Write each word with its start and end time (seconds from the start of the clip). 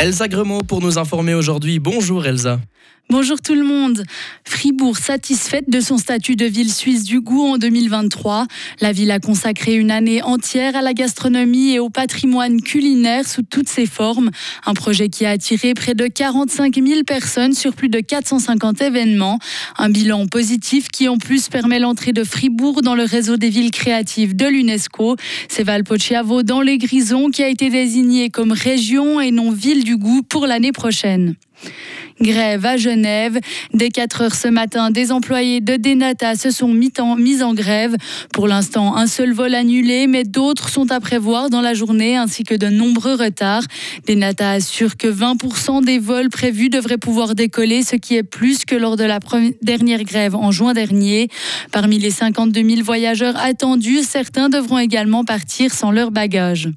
Elsa 0.00 0.28
Gremaud 0.28 0.62
pour 0.62 0.80
nous 0.80 0.98
informer 0.98 1.34
aujourd'hui. 1.34 1.78
Bonjour 1.78 2.24
Elsa. 2.24 2.60
Bonjour 3.10 3.40
tout 3.40 3.54
le 3.54 3.64
monde. 3.64 4.02
Fribourg 4.44 4.98
satisfaite 4.98 5.70
de 5.70 5.80
son 5.80 5.96
statut 5.96 6.36
de 6.36 6.44
ville 6.44 6.70
suisse 6.70 7.04
du 7.04 7.22
goût 7.22 7.42
en 7.42 7.56
2023. 7.56 8.46
La 8.82 8.92
ville 8.92 9.10
a 9.12 9.18
consacré 9.18 9.76
une 9.76 9.90
année 9.90 10.22
entière 10.22 10.76
à 10.76 10.82
la 10.82 10.92
gastronomie 10.92 11.70
et 11.70 11.78
au 11.78 11.88
patrimoine 11.88 12.60
culinaire 12.60 13.26
sous 13.26 13.40
toutes 13.40 13.70
ses 13.70 13.86
formes. 13.86 14.30
Un 14.66 14.74
projet 14.74 15.08
qui 15.08 15.24
a 15.24 15.30
attiré 15.30 15.72
près 15.72 15.94
de 15.94 16.06
45 16.06 16.74
000 16.74 17.04
personnes 17.04 17.54
sur 17.54 17.74
plus 17.74 17.88
de 17.88 18.00
450 18.00 18.82
événements. 18.82 19.38
Un 19.78 19.88
bilan 19.88 20.26
positif 20.26 20.88
qui 20.88 21.08
en 21.08 21.16
plus 21.16 21.48
permet 21.48 21.78
l'entrée 21.78 22.12
de 22.12 22.24
Fribourg 22.24 22.82
dans 22.82 22.94
le 22.94 23.04
réseau 23.04 23.38
des 23.38 23.48
villes 23.48 23.70
créatives 23.70 24.36
de 24.36 24.44
l'UNESCO. 24.44 25.16
C'est 25.48 25.64
Valpociavo 25.64 26.42
dans 26.42 26.60
les 26.60 26.76
Grisons 26.76 27.30
qui 27.30 27.42
a 27.42 27.48
été 27.48 27.70
désigné 27.70 28.28
comme 28.28 28.52
région 28.52 29.18
et 29.18 29.30
non 29.30 29.50
ville 29.50 29.82
du 29.82 29.96
goût 29.96 30.22
pour 30.22 30.46
l'année 30.46 30.72
prochaine. 30.72 31.36
Grève 32.20 32.66
à 32.66 32.76
Genève. 32.76 33.38
Dès 33.74 33.90
4 33.90 34.22
heures 34.22 34.34
ce 34.34 34.48
matin, 34.48 34.90
des 34.90 35.12
employés 35.12 35.60
de 35.60 35.76
Denata 35.76 36.34
se 36.34 36.50
sont 36.50 36.68
mis 36.68 36.92
en, 36.98 37.54
grève. 37.54 37.96
Pour 38.32 38.48
l'instant, 38.48 38.96
un 38.96 39.06
seul 39.06 39.32
vol 39.32 39.54
annulé, 39.54 40.06
mais 40.08 40.24
d'autres 40.24 40.68
sont 40.68 40.90
à 40.90 40.98
prévoir 40.98 41.48
dans 41.48 41.60
la 41.60 41.74
journée 41.74 42.16
ainsi 42.16 42.42
que 42.42 42.54
de 42.54 42.66
nombreux 42.66 43.14
retards. 43.14 43.62
Denata 44.06 44.50
assure 44.50 44.96
que 44.96 45.06
20% 45.06 45.84
des 45.84 45.98
vols 45.98 46.28
prévus 46.28 46.70
devraient 46.70 46.98
pouvoir 46.98 47.34
décoller, 47.36 47.82
ce 47.82 47.94
qui 47.94 48.16
est 48.16 48.24
plus 48.24 48.64
que 48.64 48.74
lors 48.74 48.96
de 48.96 49.04
la 49.04 49.20
dernière 49.62 50.02
grève 50.02 50.34
en 50.34 50.50
juin 50.50 50.72
dernier. 50.72 51.28
Parmi 51.70 51.98
les 51.98 52.10
52 52.10 52.68
000 52.68 52.82
voyageurs 52.82 53.36
attendus, 53.36 54.02
certains 54.02 54.48
devront 54.48 54.78
également 54.78 55.24
partir 55.24 55.72
sans 55.72 55.92
leur 55.92 56.10
bagage. 56.10 56.68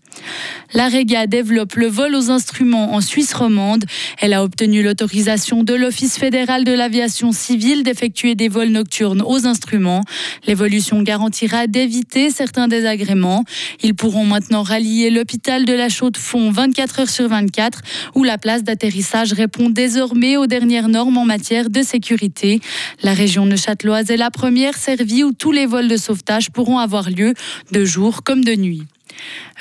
La 0.73 0.88
Rega 0.88 1.27
développe 1.27 1.76
le 1.76 1.88
vol 1.88 2.16
aux 2.16 2.29
instruments 2.29 2.93
en 2.93 3.02
Suisse 3.02 3.34
romande. 3.34 3.85
Elle 4.20 4.34
a 4.34 4.43
obtenu 4.43 4.71
l'autorisation 4.80 5.64
de 5.64 5.74
l'Office 5.74 6.18
fédéral 6.18 6.64
de 6.64 6.72
l'aviation 6.72 7.32
civile 7.32 7.84
d'effectuer 7.84 8.36
des 8.36 8.48
vols 8.48 8.70
nocturnes 8.70 9.22
aux 9.22 9.46
instruments. 9.46 10.04
L'évolution 10.48 11.02
garantira 11.02 11.68
d'éviter 11.68 12.30
certains 12.30 12.68
désagréments. 12.68 13.44
Ils 13.84 13.96
pourront 13.96 14.26
maintenant 14.26 14.63
rallier 14.63 15.10
l'hôpital 15.10 15.66
de 15.66 15.74
la 15.74 15.90
Chaux-de-Fonds 15.90 16.52
24 16.52 17.00
heures 17.02 17.10
sur 17.10 17.28
24, 17.28 17.82
où 18.16 18.24
la 18.24 18.38
place 18.38 18.63
d'atterrissage 18.63 19.34
répond 19.34 19.70
désormais 19.70 20.38
aux 20.38 20.48
dernières 20.48 20.88
normes 20.88 21.18
en 21.18 21.26
matière 21.26 21.70
de 21.70 21.82
sécurité. 21.82 22.62
La 23.04 23.13
région 23.13 23.46
neuchâteloise 23.46 24.10
est 24.10 24.18
la 24.18 24.32
première 24.32 24.78
servie 24.78 25.24
où 25.24 25.34
tous 25.34 25.52
les 25.52 25.66
vols 25.66 25.90
de 25.90 25.98
sauvetage 25.98 26.52
pourront 26.52 26.78
avoir 26.78 27.10
lieu 27.10 27.34
de 27.72 27.84
jour 27.84 28.24
comme 28.24 28.44
de 28.44 28.56
nuit. 28.56 28.84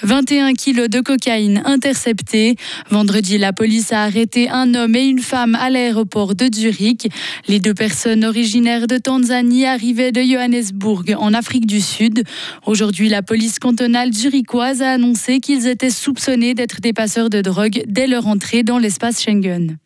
21 0.03 0.55
kilos 0.55 0.89
de 0.89 1.01
cocaïne 1.01 1.63
interceptés. 1.65 2.57
Vendredi, 2.91 3.39
la 3.39 3.53
police 3.53 3.93
a 3.93 4.03
arrêté 4.03 4.49
un 4.49 4.75
homme 4.75 4.97
et 4.97 5.05
une 5.05 5.21
femme 5.21 5.55
à 5.55 5.71
l'aéroport 5.71 6.35
de 6.35 6.49
Zurich. 6.55 7.09
Les 7.49 7.61
deux 7.61 7.75
personnes 7.75 8.25
originaires 8.25 8.87
de 8.87 8.99
Tanzanie 8.99 9.67
arrivaient 9.67 10.13
de 10.13 10.23
Johannesburg 10.23 11.15
en 11.19 11.35
Afrique 11.35 11.67
du 11.67 11.81
Sud. 11.81 12.25
Aujourd'hui, 12.67 13.09
la 13.09 13.23
police 13.23 13.59
cantonale 13.59 14.13
zurichoise 14.13 14.83
a 14.83 14.93
annoncé 14.93 15.41
qu'ils 15.41 15.67
étaient 15.67 15.91
soupçonnés 15.91 16.55
d'être 16.55 16.81
des 16.81 16.93
passeurs 16.93 17.31
de 17.31 17.41
drogue 17.41 17.83
dès 17.87 18.07
leur 18.07 18.27
entrée 18.27 18.63
dans 18.63 18.79
l'espace 18.79 19.23
Schengen. 19.23 19.77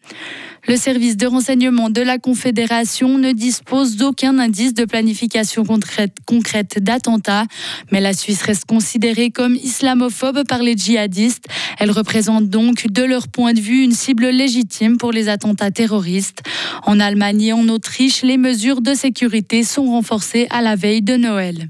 Le 0.67 0.77
service 0.77 1.19
de 1.19 1.27
renseignement 1.27 1.91
de 1.91 2.01
la 2.01 2.19
Confédération 2.19 3.19
ne 3.19 3.33
dispose 3.33 3.97
d'aucun 3.97 4.39
indice 4.39 4.73
de 4.73 4.87
planification 4.87 5.63
concrète, 5.65 6.17
concrète 6.27 6.83
d'attentats, 6.83 7.45
mais 7.93 8.01
la 8.01 8.15
Suisse 8.15 8.41
reste 8.41 8.65
considérée 8.65 9.31
comme 9.31 9.57
islamophobe 9.57 10.45
par 10.49 10.63
les 10.63 10.75
djihadistes. 10.75 11.45
Elle 11.79 11.91
représente 11.91 12.49
donc, 12.49 12.87
de 12.91 13.03
leur 13.03 13.29
point 13.29 13.53
de 13.53 13.61
vue, 13.61 13.83
une 13.83 13.93
cible 13.93 14.29
légitime 14.29 14.97
pour 14.97 15.13
les 15.13 15.29
attentats 15.29 15.71
terroristes. 15.71 16.43
En 16.85 16.99
Allemagne 16.99 17.43
et 17.43 17.53
en 17.53 17.69
Autriche, 17.69 18.23
les 18.23 18.39
mesures 18.39 18.81
de 18.81 18.95
sécurité 18.95 19.65
sont 19.65 19.85
renforcées 19.85 20.47
à 20.49 20.63
la 20.63 20.77
veille 20.77 21.03
de 21.03 21.17
Noël. 21.17 21.69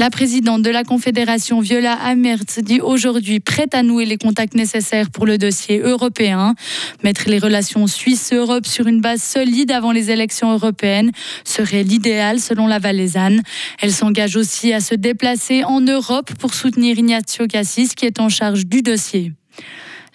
La 0.00 0.10
présidente 0.10 0.62
de 0.62 0.70
la 0.70 0.84
Confédération, 0.84 1.58
Viola 1.58 1.92
Amertz, 1.92 2.60
dit 2.60 2.80
aujourd'hui 2.80 3.40
prête 3.40 3.74
à 3.74 3.82
nouer 3.82 4.04
les 4.04 4.16
contacts 4.16 4.54
nécessaires 4.54 5.10
pour 5.10 5.26
le 5.26 5.38
dossier 5.38 5.80
européen. 5.80 6.54
Mettre 7.02 7.28
les 7.28 7.40
relations 7.40 7.88
Suisse-Europe 7.88 8.64
sur 8.64 8.86
une 8.86 9.00
base 9.00 9.20
solide 9.20 9.72
avant 9.72 9.90
les 9.90 10.12
élections 10.12 10.52
européennes 10.52 11.10
serait 11.42 11.82
l'idéal 11.82 12.38
selon 12.38 12.68
la 12.68 12.78
Valaisanne. 12.78 13.42
Elle 13.80 13.92
s'engage 13.92 14.36
aussi 14.36 14.72
à 14.72 14.78
se 14.78 14.94
déplacer 14.94 15.64
en 15.64 15.80
Europe 15.80 16.32
pour 16.38 16.54
soutenir 16.54 16.96
Ignazio 16.96 17.48
Cassis 17.48 17.96
qui 17.96 18.06
est 18.06 18.20
en 18.20 18.28
charge 18.28 18.66
du 18.66 18.82
dossier. 18.82 19.32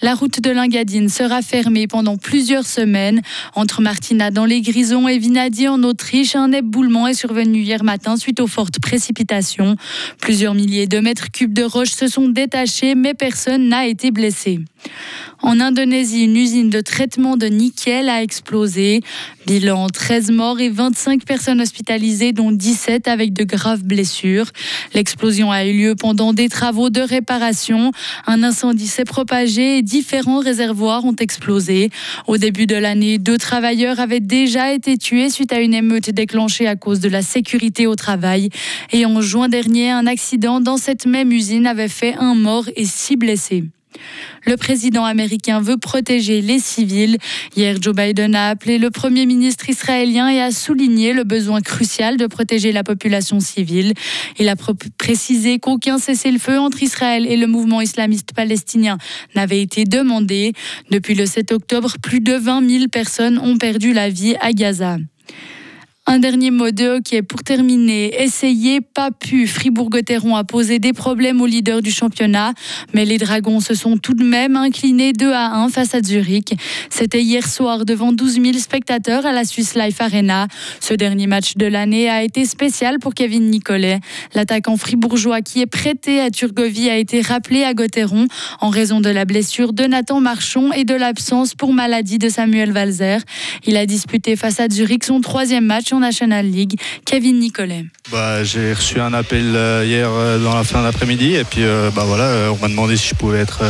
La 0.01 0.15
route 0.15 0.41
de 0.41 0.49
l'Ingadine 0.51 1.09
sera 1.09 1.41
fermée 1.41 1.87
pendant 1.87 2.17
plusieurs 2.17 2.65
semaines. 2.65 3.21
Entre 3.55 3.81
Martina 3.81 4.31
dans 4.31 4.45
les 4.45 4.61
Grisons 4.61 5.07
et 5.07 5.17
Vinadi 5.17 5.67
en 5.67 5.83
Autriche, 5.83 6.35
un 6.35 6.51
éboulement 6.51 7.07
est 7.07 7.13
survenu 7.13 7.61
hier 7.61 7.83
matin 7.83 8.17
suite 8.17 8.39
aux 8.39 8.47
fortes 8.47 8.79
précipitations. 8.79 9.75
Plusieurs 10.19 10.55
milliers 10.55 10.87
de 10.87 10.99
mètres 10.99 11.31
cubes 11.31 11.53
de 11.53 11.63
roches 11.63 11.91
se 11.91 12.07
sont 12.07 12.29
détachés, 12.29 12.95
mais 12.95 13.13
personne 13.13 13.69
n'a 13.69 13.85
été 13.85 14.11
blessé. 14.11 14.59
En 15.41 15.59
Indonésie, 15.59 16.23
une 16.23 16.37
usine 16.37 16.69
de 16.69 16.79
traitement 16.79 17.35
de 17.35 17.47
nickel 17.47 18.07
a 18.07 18.23
explosé. 18.23 19.01
Bilan 19.45 19.87
13 19.89 20.31
morts 20.31 20.61
et 20.61 20.69
25 20.69 21.25
personnes 21.25 21.59
hospitalisées, 21.59 22.31
dont 22.31 22.53
17 22.53 23.09
avec 23.09 23.33
de 23.33 23.43
graves 23.43 23.83
blessures. 23.83 24.45
L'explosion 24.93 25.51
a 25.51 25.65
eu 25.65 25.73
lieu 25.73 25.95
pendant 25.95 26.31
des 26.31 26.47
travaux 26.47 26.89
de 26.89 27.01
réparation. 27.01 27.91
Un 28.25 28.41
incendie 28.41 28.87
s'est 28.87 29.03
propagé 29.03 29.79
et 29.79 29.81
différents 29.81 30.39
réservoirs 30.39 31.03
ont 31.03 31.15
explosé. 31.15 31.89
Au 32.27 32.37
début 32.37 32.65
de 32.65 32.77
l'année, 32.77 33.17
deux 33.17 33.37
travailleurs 33.37 33.99
avaient 33.99 34.21
déjà 34.21 34.71
été 34.71 34.97
tués 34.97 35.29
suite 35.29 35.51
à 35.51 35.59
une 35.59 35.73
émeute 35.73 36.09
déclenchée 36.09 36.67
à 36.67 36.77
cause 36.77 37.01
de 37.01 37.09
la 37.09 37.21
sécurité 37.21 37.85
au 37.85 37.95
travail. 37.95 38.49
Et 38.93 39.05
en 39.05 39.19
juin 39.19 39.49
dernier, 39.49 39.91
un 39.91 40.07
accident 40.07 40.61
dans 40.61 40.77
cette 40.77 41.05
même 41.05 41.33
usine 41.33 41.67
avait 41.67 41.89
fait 41.89 42.15
un 42.15 42.33
mort 42.33 42.69
et 42.77 42.85
six 42.85 43.17
blessés. 43.17 43.65
Le 44.45 44.57
président 44.57 45.05
américain 45.05 45.61
veut 45.61 45.77
protéger 45.77 46.41
les 46.41 46.59
civils. 46.59 47.17
Hier, 47.55 47.77
Joe 47.81 47.95
Biden 47.95 48.35
a 48.35 48.49
appelé 48.49 48.77
le 48.77 48.91
Premier 48.91 49.25
ministre 49.25 49.69
israélien 49.69 50.29
et 50.29 50.41
a 50.41 50.51
souligné 50.51 51.13
le 51.13 51.23
besoin 51.23 51.61
crucial 51.61 52.17
de 52.17 52.27
protéger 52.27 52.71
la 52.71 52.83
population 52.83 53.39
civile. 53.39 53.93
Il 54.39 54.49
a 54.49 54.55
précisé 54.97 55.59
qu'aucun 55.59 55.97
cessez-le-feu 55.97 56.59
entre 56.59 56.83
Israël 56.83 57.25
et 57.25 57.37
le 57.37 57.47
mouvement 57.47 57.81
islamiste 57.81 58.33
palestinien 58.33 58.97
n'avait 59.35 59.61
été 59.61 59.85
demandé. 59.85 60.53
Depuis 60.91 61.15
le 61.15 61.25
7 61.25 61.51
octobre, 61.51 61.95
plus 62.01 62.19
de 62.19 62.33
20 62.33 62.69
000 62.69 62.87
personnes 62.87 63.39
ont 63.39 63.57
perdu 63.57 63.93
la 63.93 64.09
vie 64.09 64.35
à 64.41 64.51
Gaza. 64.53 64.97
Un 66.05 66.19
dernier 66.19 66.51
mot 66.51 66.69
de 66.69 66.97
hockey 66.97 67.21
pour 67.21 67.43
terminer. 67.43 68.21
Essayé, 68.21 68.81
pas 68.81 69.09
pu. 69.09 69.47
Fribourg-Gotteron 69.47 70.35
a 70.35 70.43
posé 70.43 70.77
des 70.77 70.91
problèmes 70.91 71.39
au 71.39 71.45
leader 71.45 71.81
du 71.81 71.91
championnat, 71.91 72.51
mais 72.93 73.05
les 73.05 73.17
Dragons 73.17 73.61
se 73.61 73.73
sont 73.73 73.95
tout 73.95 74.13
de 74.13 74.23
même 74.23 74.57
inclinés 74.57 75.13
2 75.13 75.31
à 75.31 75.55
1 75.55 75.69
face 75.69 75.95
à 75.95 76.03
Zurich. 76.03 76.55
C'était 76.89 77.21
hier 77.21 77.47
soir 77.47 77.85
devant 77.85 78.11
12 78.11 78.41
000 78.41 78.57
spectateurs 78.57 79.25
à 79.25 79.31
la 79.31 79.45
Swiss 79.45 79.75
Life 79.75 80.01
Arena. 80.01 80.49
Ce 80.81 80.93
dernier 80.93 81.25
match 81.25 81.55
de 81.55 81.67
l'année 81.67 82.09
a 82.09 82.21
été 82.21 82.43
spécial 82.43 82.99
pour 82.99 83.13
Kevin 83.13 83.49
Nicolet. 83.49 84.01
L'attaquant 84.35 84.75
fribourgeois 84.75 85.41
qui 85.41 85.61
est 85.61 85.67
prêté 85.67 86.19
à 86.19 86.31
Turgovie 86.31 86.89
a 86.89 86.97
été 86.97 87.21
rappelé 87.21 87.63
à 87.63 87.73
Gotteron 87.73 88.27
en 88.59 88.69
raison 88.69 88.99
de 88.99 89.09
la 89.09 89.23
blessure 89.23 89.71
de 89.71 89.85
Nathan 89.85 90.19
Marchon 90.19 90.73
et 90.73 90.83
de 90.83 90.95
l'absence 90.95 91.55
pour 91.55 91.71
maladie 91.71 92.17
de 92.17 92.27
Samuel 92.27 92.73
Walzer. 92.73 93.21
Il 93.65 93.77
a 93.77 93.85
disputé 93.85 94.35
face 94.35 94.59
à 94.59 94.67
Zurich 94.69 95.05
son 95.05 95.21
troisième 95.21 95.63
match 95.65 95.92
National 95.99 96.45
League. 96.45 96.79
Kevin 97.05 97.39
Nicolet. 97.39 97.85
Bah, 98.11 98.43
j'ai 98.43 98.73
reçu 98.73 98.99
un 98.99 99.13
appel 99.13 99.55
euh, 99.55 99.83
hier 99.85 100.09
euh, 100.11 100.37
dans 100.37 100.55
la 100.55 100.63
fin 100.63 100.83
d'après-midi 100.83 101.35
et 101.35 101.43
puis 101.43 101.63
euh, 101.63 101.89
bah, 101.95 102.03
voilà, 102.05 102.51
on 102.51 102.57
m'a 102.57 102.67
demandé 102.67 102.97
si 102.97 103.09
je 103.09 103.15
pouvais 103.15 103.39
être 103.39 103.63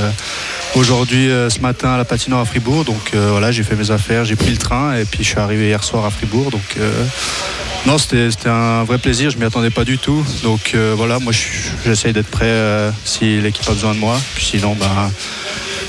aujourd'hui 0.75 1.27
ce 1.27 1.59
matin 1.59 1.93
à 1.93 1.97
la 1.97 2.05
patinoire 2.05 2.41
à 2.41 2.45
Fribourg. 2.45 2.83
Donc 2.85 3.13
voilà, 3.13 3.51
j'ai 3.51 3.63
fait 3.63 3.75
mes 3.75 3.91
affaires, 3.91 4.25
j'ai 4.25 4.35
pris 4.35 4.51
le 4.51 4.57
train 4.57 4.95
et 4.95 5.05
puis 5.05 5.23
je 5.23 5.29
suis 5.29 5.39
arrivé 5.39 5.67
hier 5.67 5.83
soir 5.83 6.05
à 6.05 6.09
Fribourg. 6.09 6.51
Donc 6.51 6.77
non, 7.85 7.97
c'était 7.97 8.49
un 8.49 8.83
vrai 8.83 8.97
plaisir, 8.97 9.29
je 9.29 9.37
m'y 9.37 9.45
attendais 9.45 9.69
pas 9.69 9.85
du 9.85 9.97
tout. 9.97 10.25
Donc 10.43 10.75
voilà, 10.95 11.19
moi 11.19 11.33
j'essaye 11.85 12.13
d'être 12.13 12.29
prêt 12.29 12.91
si 13.05 13.39
l'équipe 13.41 13.67
a 13.67 13.73
besoin 13.73 13.93
de 13.93 13.99
moi. 13.99 14.19
Puis 14.35 14.45
sinon, 14.45 14.75
bah, 14.75 15.11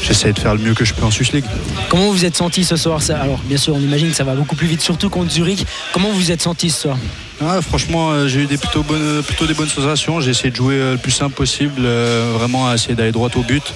j'essaie 0.05 0.33
de 0.33 0.39
faire 0.39 0.55
le 0.55 0.61
mieux 0.61 0.75
que 0.75 0.85
je 0.85 0.93
peux 0.93 1.05
en 1.05 1.11
Swiss 1.11 1.33
League. 1.33 1.45
Comment 1.89 2.11
vous 2.11 2.25
êtes 2.25 2.37
senti 2.37 2.63
ce 2.65 2.77
soir 2.77 3.01
Alors, 3.21 3.39
bien 3.41 3.57
sûr, 3.57 3.75
on 3.75 3.81
imagine 3.81 4.11
que 4.11 4.17
ça 4.17 4.25
va 4.25 4.35
beaucoup 4.35 4.55
plus 4.55 4.67
vite, 4.67 4.83
surtout 4.83 5.09
contre 5.09 5.31
Zurich. 5.31 5.65
Comment 5.93 6.11
vous 6.11 6.19
vous 6.19 6.31
êtes 6.31 6.43
senti 6.43 6.71
ce 6.71 6.83
soir 6.83 6.99
ah, 7.41 7.61
franchement, 7.61 8.13
euh, 8.13 8.29
j'ai 8.29 8.43
eu 8.43 8.47
des 8.47 8.57
plutôt, 8.57 8.85
bonnes, 8.85 9.21
plutôt 9.25 9.45
des 9.47 9.55
bonnes 9.55 9.69
sensations. 9.69 10.21
J'ai 10.21 10.31
essayé 10.31 10.51
de 10.51 10.57
jouer 10.57 10.77
euh, 10.77 10.93
le 10.93 10.99
plus 10.99 11.11
simple 11.11 11.35
possible, 11.35 11.83
euh, 11.85 12.31
vraiment 12.33 12.69
à 12.69 12.75
essayer 12.75 12.95
d'aller 12.95 13.11
droit 13.11 13.29
au 13.35 13.43
but. 13.43 13.75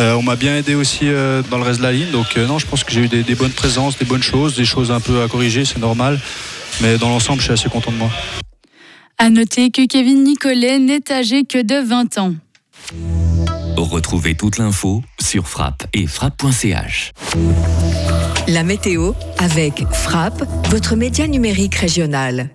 on 0.00 0.22
m'a 0.22 0.34
bien 0.34 0.56
aidé 0.56 0.74
aussi 0.74 1.06
dans 1.50 1.56
le 1.56 1.62
reste 1.62 1.78
de 1.78 1.84
la 1.84 1.92
ligne. 1.92 2.10
Donc, 2.10 2.36
non, 2.36 2.58
je 2.58 2.66
pense 2.66 2.82
que 2.82 2.92
j'ai 2.92 3.02
eu 3.02 3.08
des, 3.08 3.22
des, 3.22 3.36
bonnes 3.36 3.52
présences, 3.52 3.96
des 3.96 4.04
bonnes 4.04 4.24
choses, 4.24 4.56
des 4.56 4.64
choses 4.64 4.90
un 4.90 5.00
peu 5.00 5.22
à 5.22 5.28
corriger, 5.28 5.64
c'est 5.64 5.78
normal. 5.78 6.18
Mais 6.80 6.98
dans 6.98 7.08
l'ensemble, 7.08 7.38
je 7.38 7.44
suis 7.44 7.52
assez 7.52 7.68
content 7.68 7.92
de 7.92 7.96
moi. 7.96 8.10
À 9.18 9.30
noter 9.30 9.70
que 9.70 9.86
Kevin 9.86 10.24
Nicolet 10.24 10.78
n'est 10.78 11.10
âgé 11.10 11.44
que 11.44 11.62
de 11.62 11.86
20 11.86 12.18
ans. 12.18 12.34
Retrouvez 13.76 14.34
toute 14.34 14.58
l'info 14.58 15.02
sur 15.36 15.48
frappe 15.48 15.84
et 15.92 16.06
frappe.ch. 16.06 17.12
La 18.48 18.62
météo 18.62 19.12
avec 19.36 19.84
Frappe, 19.92 20.42
votre 20.70 20.96
média 20.96 21.26
numérique 21.26 21.74
régional. 21.74 22.48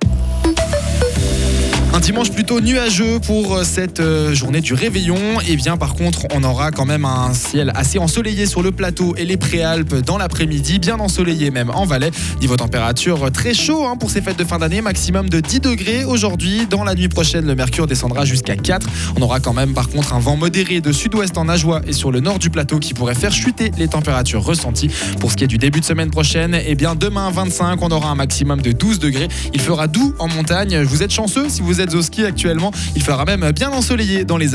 Un 1.93 1.99
dimanche 1.99 2.31
plutôt 2.31 2.61
nuageux 2.61 3.19
pour 3.19 3.53
euh, 3.53 3.63
cette 3.65 3.99
euh, 3.99 4.33
journée 4.33 4.61
du 4.61 4.73
réveillon. 4.73 5.17
Et 5.45 5.57
bien 5.57 5.75
par 5.75 5.93
contre, 5.93 6.25
on 6.33 6.41
aura 6.41 6.71
quand 6.71 6.85
même 6.85 7.03
un 7.03 7.33
ciel 7.33 7.73
assez 7.75 7.99
ensoleillé 7.99 8.45
sur 8.45 8.63
le 8.63 8.71
plateau 8.71 9.13
et 9.17 9.25
les 9.25 9.35
préalpes 9.35 9.95
dans 9.95 10.17
l'après-midi, 10.17 10.79
bien 10.79 11.01
ensoleillé 11.01 11.51
même 11.51 11.69
en 11.69 11.83
Valais. 11.83 12.11
Niveau 12.39 12.55
température 12.55 13.29
très 13.33 13.53
chaud 13.53 13.85
hein, 13.85 13.97
pour 13.97 14.09
ces 14.09 14.21
fêtes 14.21 14.39
de 14.39 14.45
fin 14.45 14.57
d'année, 14.57 14.81
maximum 14.81 15.27
de 15.27 15.41
10 15.41 15.59
degrés 15.59 16.05
aujourd'hui. 16.05 16.65
Dans 16.65 16.85
la 16.85 16.95
nuit 16.95 17.09
prochaine, 17.09 17.45
le 17.45 17.55
mercure 17.55 17.87
descendra 17.87 18.23
jusqu'à 18.23 18.55
4. 18.55 18.87
On 19.17 19.21
aura 19.21 19.41
quand 19.41 19.53
même 19.53 19.73
par 19.73 19.89
contre 19.89 20.13
un 20.13 20.19
vent 20.19 20.37
modéré 20.37 20.79
de 20.79 20.93
sud-ouest 20.93 21.37
en 21.37 21.49
Ajoie 21.49 21.81
et 21.85 21.93
sur 21.93 22.13
le 22.13 22.21
nord 22.21 22.39
du 22.39 22.49
plateau 22.49 22.79
qui 22.79 22.93
pourrait 22.93 23.15
faire 23.15 23.33
chuter 23.33 23.69
les 23.77 23.89
températures 23.89 24.45
ressenties. 24.45 24.89
Pour 25.19 25.29
ce 25.29 25.35
qui 25.35 25.43
est 25.43 25.47
du 25.47 25.57
début 25.57 25.81
de 25.81 25.85
semaine 25.85 26.09
prochaine, 26.09 26.55
et 26.55 26.75
bien 26.75 26.95
demain 26.95 27.29
25, 27.31 27.81
on 27.81 27.91
aura 27.91 28.11
un 28.11 28.15
maximum 28.15 28.61
de 28.61 28.71
12 28.71 28.99
degrés. 28.99 29.27
Il 29.53 29.59
fera 29.59 29.87
doux 29.87 30.15
en 30.19 30.29
montagne. 30.29 30.83
Vous 30.83 31.03
êtes 31.03 31.11
chanceux 31.11 31.49
si 31.49 31.61
vous 31.61 31.80
actuellement. 32.25 32.71
Il 32.95 33.03
fera 33.03 33.25
même 33.25 33.51
bien 33.51 33.71
ensoleillé 33.71 34.25
dans 34.25 34.37
les 34.37 34.47